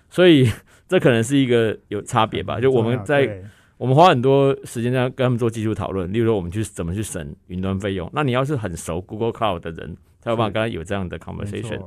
[0.09, 0.49] 所以
[0.87, 2.59] 这可能是一个有差别吧。
[2.59, 3.43] 就我们在
[3.77, 8.09] 我们花很多时间在跟他们做技术讨论，例如说我们去怎么去省云端费用。
[8.13, 11.81] 那你要是很熟 Google Cloud 的人，才有办法是跟他有这样的 conversation。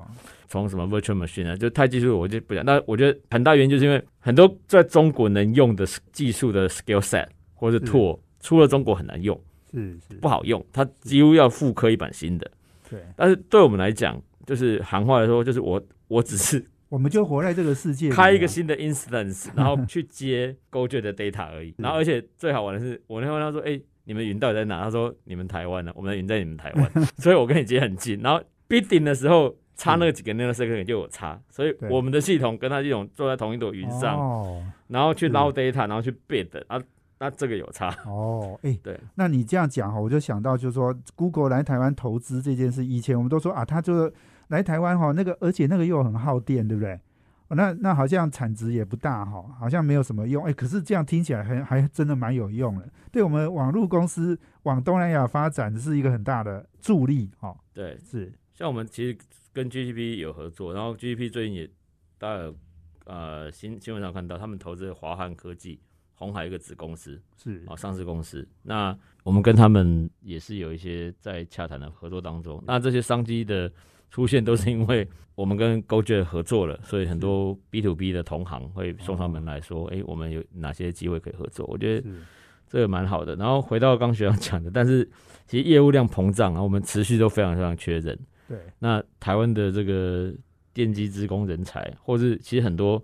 [0.48, 2.62] 从什么 virtual machine 啊，就太技术我就不讲。
[2.62, 9.40] 那我觉得很大原因就是因为很多在中国能用的技术的 skill set 或者是 tool 出了中国很难用，
[9.72, 12.50] 是是不好用，它几乎要复刻一版新的。
[12.90, 21.74] 对，但是对我们来讲，就是行话来说，就是我我只是我们就活在这个世界开一个新的 instance，然后去接 GoJet 的 data 而已。
[21.78, 36.80] 然后而且最好玩的是，我那天问他说：“哎、你们云到底在哪？”他说：“你们台湾呢、我们的云在你们台湾， 所以我跟你接很近。”然后 bidding 的时候差那几个 nanosecond 就有差，所以我们的系统跟他系统坐在同一朵云上，哦然后去是捞 data，然后去 bid，啊，
[37.18, 37.88] 那这个有差。
[38.06, 44.12] 哦，哎，对，那你这样讲哈，我就想到就是说，Google 来台湾投资这件事，以前我们都说啊，他就是
[44.48, 47.00] 来台湾哈，那个而且那个又很耗电，对不对？
[47.52, 50.42] 哦那那好像产值也不大哈，好像没有什么用。
[50.44, 57.54] 哎，可是这样听起来还还真的蛮有用的，对我们网络公司往东南亚发展是一个很大的助力哈。
[57.74, 59.18] 对，是像我们其实
[59.52, 61.70] 跟 GDP 有合作，然后 GDP 最近也
[62.16, 62.56] 大家有
[63.04, 65.78] 呃新新闻上看到，他们投资华汉科技，
[66.14, 68.48] 红海一个子公司，是哦，上市公司。
[68.62, 72.64] 那我们跟他们也是有一些在洽谈的合作当中。
[72.66, 73.70] 那这些商机的
[74.12, 81.66] 出现，都是因为我们跟 GoJet 合作了，所以很多 B to B 的同行会送上门来说，哎、我们有哪些机会可以合作？
[81.66, 82.14] 我觉得是
[82.68, 83.34] 这个蛮好的。
[83.36, 85.10] 然后回到刚学长讲的，但是
[85.46, 88.18] 其实业务量膨胀啊，我们持续都非常非常缺人。
[88.46, 90.30] 对那台湾的这个
[90.74, 93.02] 电机职工人才，或是其实很多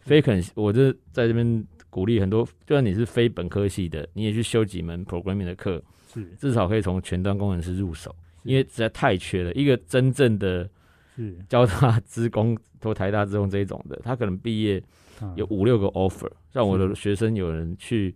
[0.00, 9.52] 非肯，我这在这边鼓励很多，就算你是非本科系的，你也去修几门 programming 的课，是至少可以从前端工程师入手，因为实在太缺了。
[9.54, 10.68] 一个真正的
[11.16, 11.36] 是。
[11.48, 14.82] 交大职工或台大职工这一种的，他可能毕业
[15.20, 15.32] 啊。
[15.36, 18.14] 有五六个 offer，像我的学生有人去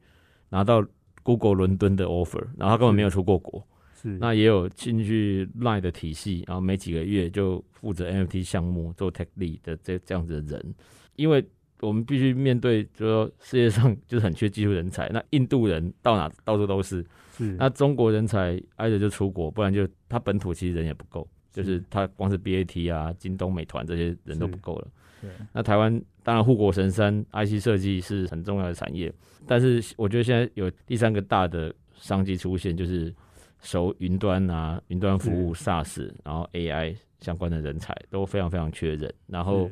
[0.48, 0.84] 拿到
[1.22, 3.66] Google 伦敦的 offer，然后他根本没有出过国。
[4.00, 4.08] 是。
[4.18, 10.74] 那也有进去 Line 的体系，然后没几个月就负责 NFT 项目做 Tech Lead 的这这样子的人，
[11.16, 11.44] 因为
[11.80, 17.04] 我们必须面对，就是说世界上 就是很缺技术人才，那印度人到哪到处都是，
[17.36, 17.52] 是。
[17.58, 24.88] 那中国人才挨着就出国，不然就他本土其实人也不够，就是他光是 BAT 啊、京东、美团这些人都不够了。
[25.20, 25.30] 对。
[25.52, 29.12] 那台湾当然护国神山 IC 设计是很重要的产业，
[29.46, 33.14] 但是我觉得现在有第三个大的商机出现，就是
[33.62, 39.12] 熟云端啊、云端服务、SaaS，然后 AI 相关的人才都非常非常缺人。
[39.26, 39.70] 然后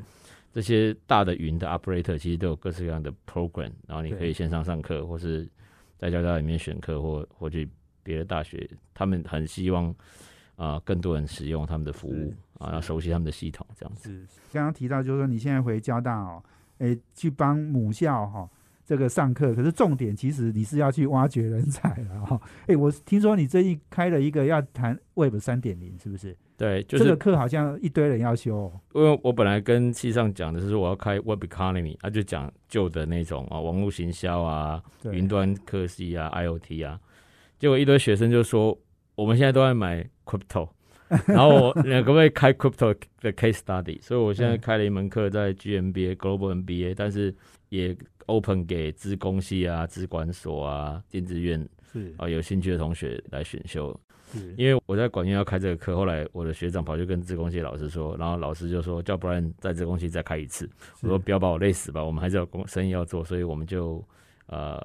[0.55, 5.49] 这些大的云的 operator 其实都有各式各样的 program，然后你可以线上上课，或是
[5.99, 7.69] 在交大里面选课，或或去
[8.05, 9.93] 别的大学，他们很希望
[10.55, 14.09] 啊、更多人使用他们的服务啊，要熟悉他们的系统，这样子。
[14.09, 14.27] 是。
[14.53, 16.41] 刚刚提到，就是说你现在回交大哦，
[16.79, 18.49] 诶，去帮母校哈、
[18.85, 22.41] 这个上课，可是重点其实你是要去挖掘人才了哈。
[22.67, 26.37] 哎，我听说你最近开了一个要谈 Web 三点零，是不是？
[26.57, 28.81] 对，就是这个课好像一堆人要修、哦。
[28.95, 37.01] 因为我本来跟系上讲的是说我要开 Web Economy，啊，就讲旧的那种啊，网络行销啊，云端科技啊，IOT 啊，
[37.59, 38.79] 结果一堆学生就说
[39.17, 40.69] 我们现在都在买 crypto，
[41.27, 44.01] 然后我呃可不可以开 crypto 的 case study？
[44.01, 47.35] 所以我现在嗯开了一门课在 GMBA Global MBA，但是
[47.71, 53.99] 也 open 给资工系啊、资管所啊、电子院是啊有兴趣的同学来选修。
[54.33, 60.69] 是，因为我在管院要开这个课，后来我的学长跑去跟自工系老师说，然后老师就说叫不然在资工系再开一次。
[61.03, 64.03] 我说不要把我累死吧，我们还是有工生意要做，所以我们就
[64.47, 64.81] 呃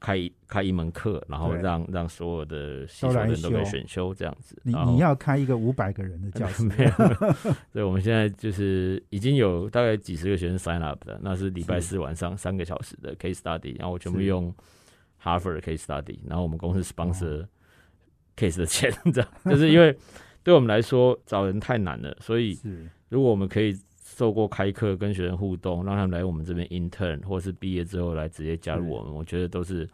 [0.00, 4.56] 开一开一门课，然后让让所有的系都来所的人都可以选修这样子。
[4.62, 6.90] 你你要开一个五百个人的教室， 没有，
[7.72, 14.54] 所以我们现在就是已经有大概几十个学生 sign up 的，那是礼拜四晚上三个小时的 case study，然后我全部用
[15.22, 16.82] Harvard 的 case study，然后我们公司哦。
[16.82, 17.46] sponsor
[18.36, 19.30] case 的钱，这样。
[19.46, 19.96] 就是因为
[20.44, 22.56] 对我们来说找人太难了，所以
[23.10, 23.76] 如果我们可以
[24.18, 29.88] 透过开课跟学生互动，让他们来我们这边 intern，或是毕业之后来直接加入我们，我觉得都是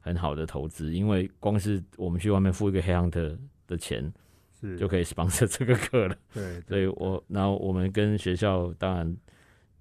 [0.00, 0.92] 很好的投资。
[0.92, 4.12] 因为光是我们去外面付一个黑 hunter 的钱，
[4.60, 6.16] 是就可以 sponsor 这个课了。
[6.34, 9.16] 对，所以我，然后我们跟学校，当然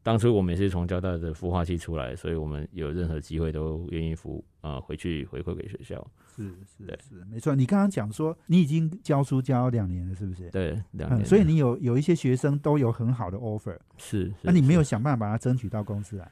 [0.05, 5.95] 当初我们也是从交大的孵化器出来，所以我们有任何机会都愿意服啊、呃回去回馈给学校。
[6.35, 7.55] 是是对是没错。
[7.55, 10.47] 你刚刚讲说你已经教书教两年了，是不是？
[10.51, 16.31] 对，两年、嗯，所以你有有一些学生都有很好的 offer，是，是那你没有想办法把他争取到公司来？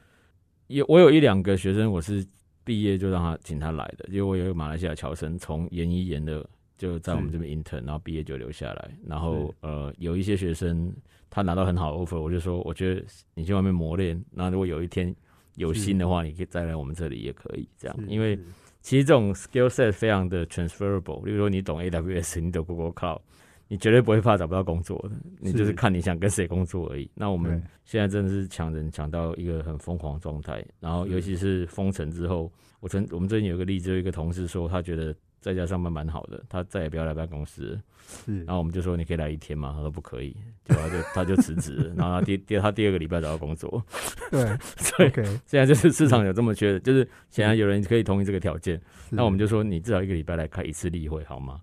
[0.68, 2.24] 有我有一两个学生，我是
[2.62, 8.90] 毕业就让他请他来的，因为我有一个马来西亚侨生，从研一研的就在我们这边 intern，然后毕业就留下来。
[9.06, 10.92] 然后呃，有一些学生
[11.30, 13.04] 他拿到很好的 offer，我就说，我觉得
[13.34, 15.14] 你去外面磨练，那如果有一天
[15.56, 18.38] 有心的话，你可以再来我们这里也可以这样，因为
[18.80, 21.24] 其实这种 skill set 非常的 transferable。
[21.24, 23.20] 例如说你懂 AWS，你懂 Google Cloud。
[23.66, 27.10] 你绝对不会怕找不到工作的，你就是看你想跟谁工作而已。
[27.14, 37.78] 那我们现在真的是抢人抢到一个很疯狂状态，然后尤其是封城之后，我曾我们最近有个例子，有一个同事说他觉得在家上班蛮好的，他再也不要来办公室。
[38.06, 40.34] 是，然后我们就说你可以来一天嘛，他说不可以，
[40.64, 43.84] 就他就 他就辞职，然后他第第他第二个礼拜找到工作。
[44.30, 44.42] 对，
[44.80, 45.10] 所以
[45.44, 48.80] 现在就是市场有这么缺的，就是显然有人可以同意这个条件，
[49.10, 51.60] 那我们就说你至少一个礼拜来开一次例会好吗？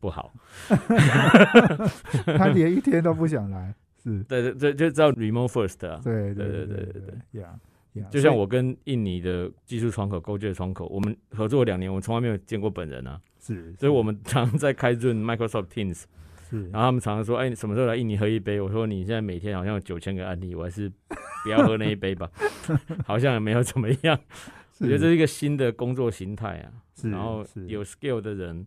[0.00, 0.32] 不好，
[2.38, 4.22] 他连一天都不想来，是。
[4.22, 7.02] 对对对，就叫 remote first 啊，对对对对对
[7.32, 7.52] 对，呀
[7.98, 16.04] 呀，就像我跟印尼的技术窗口 g o j 窗口，我们合作两年，我从来没有见过本人啊，是，所以我们常在开润 Microsoft Teams，
[16.48, 18.60] 是，然后他们常常说，哎，你什么时候来印尼喝一杯？
[18.60, 20.90] 我说你现在每天好像有九千个案例，我还是
[21.44, 22.30] 不要喝那一杯吧，
[23.06, 24.18] 好像也没有怎么样，
[24.80, 28.66] 我觉得这是一个新的工作形态啊，是然后有 skill 的人。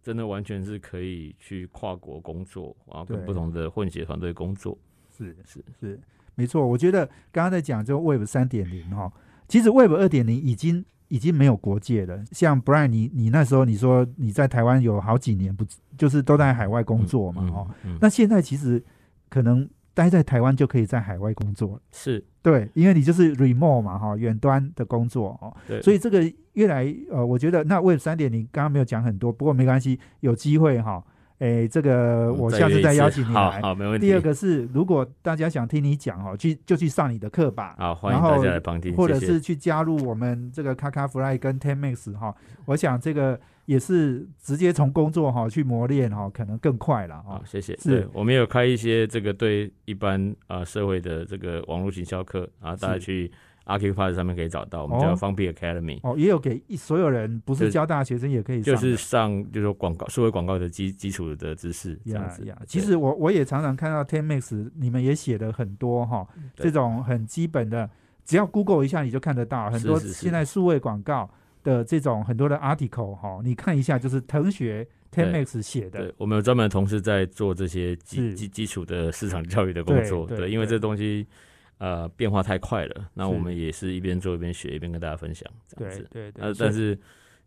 [0.00, 4.78] 真的完全是可以去跨国工作，然后跟不同的混血团队工作。
[5.14, 6.00] 是是是，
[6.38, 6.66] 没错。
[6.66, 9.12] 我觉得刚刚在讲这个 Web 三点零哈，
[9.46, 12.24] 其实 Web 二点零已经已经没有国界了。
[12.32, 15.66] 像 Brian，你你那时候你说你在台湾有好几年不
[15.96, 17.42] 就是都在海外工作嘛？
[17.52, 17.68] 哦，
[18.00, 18.82] 那现在其实
[19.28, 19.68] 可能。
[19.94, 26.22] 待在台湾就可以在海外工作，是对，因为你就是 remote 嘛，哈，远端的工作哦，对，所以这个
[26.52, 31.04] 越来呃，我觉得那 Web 三点零刚刚没有讲很多，不过没关系，有机会哈，
[31.38, 34.06] 哎，这个我下次再邀请你来，好，没问题。
[34.06, 42.34] 第二个是，如果大家想听你讲哦，去就去上你的课吧，好，欢迎大家来旁听，或者是去加入我们这个卡卡 Fly 跟 Ten Max 哈，
[42.66, 43.38] 我想这个。
[43.68, 47.38] 也是直接从工作哈去磨练哈，可能更快了哈。
[47.44, 47.76] 谢谢。
[47.76, 53.30] 是我们有开一些这个对一般啊社会的这个网络行销课，然后大家去
[53.68, 56.00] Archive 上面可以找到，我们叫方 B Academy。
[56.02, 58.74] 哦，也有给所有人，不是交大学生也可以上。
[58.74, 62.44] 就是上就是广告，数位广告的基基础的知识这样子。
[62.66, 67.88] 其实我我也常常看到 Ten Max，你们也写的很多哈，这种很基本的，
[68.24, 71.30] 只要 Google 一下你就看得到很多现在数位广告。
[71.64, 75.98] 的这种很多的 article 哈，你看一下，就是腾学 Tenmax 写的。
[75.98, 80.24] 对，我们有专门的同事在做这些基基基础的市场教育的工作。
[80.24, 81.26] 对，因为这东西
[81.78, 86.06] 呃变化太快了，那我们也是一边做一边学，一边跟大家分享这样子。
[86.10, 86.42] 对对。
[86.42, 86.98] 呃，但是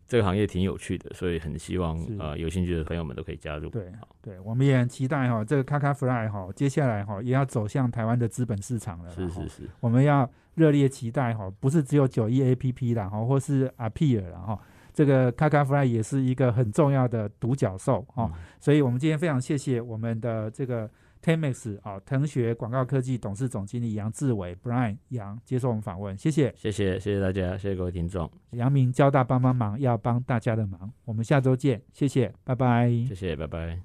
[0.06, 3.70] 这个行业挺有趣的，所以很希望呃有兴趣的朋友们都可以加入。
[3.70, 9.10] 对，对，我们也很期待哈，这个卡卡 Fly 哈，接下来哈也要走向台湾的资本市场了。
[9.10, 10.30] 是是是，我们要。
[10.54, 14.60] 热烈期待哈，不是只有九一 A P P 啦哈，或是 Appear 啦哈，
[14.92, 18.30] 这个 k a Fly 也是一个很重要的独角兽哈，
[18.60, 20.86] 所以我们今天非常谢谢我们的这个
[21.22, 26.52] Temex 啊腾学广告科技董事总经理杨志伟 Brian 杨接受我们访问，谢谢。
[26.56, 33.78] 谢谢谢谢大家，谢谢各位听众，杨明交大帮帮忙要帮大家的忙，我们下周见，谢谢，拜拜，谢谢，拜拜。